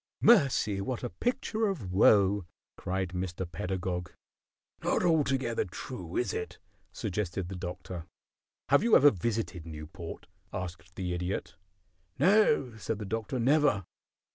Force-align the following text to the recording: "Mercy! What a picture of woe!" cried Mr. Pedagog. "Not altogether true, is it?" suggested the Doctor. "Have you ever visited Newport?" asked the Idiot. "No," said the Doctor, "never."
"Mercy! 0.21 0.81
What 0.81 1.03
a 1.03 1.11
picture 1.11 1.67
of 1.67 1.91
woe!" 1.93 2.47
cried 2.75 3.09
Mr. 3.09 3.45
Pedagog. 3.45 4.11
"Not 4.83 5.03
altogether 5.03 5.63
true, 5.63 6.17
is 6.17 6.33
it?" 6.33 6.57
suggested 6.91 7.49
the 7.49 7.55
Doctor. 7.55 8.07
"Have 8.69 8.81
you 8.81 8.95
ever 8.95 9.11
visited 9.11 9.63
Newport?" 9.67 10.25
asked 10.51 10.95
the 10.95 11.13
Idiot. 11.13 11.53
"No," 12.17 12.75
said 12.77 12.97
the 12.97 13.05
Doctor, 13.05 13.37
"never." 13.37 13.85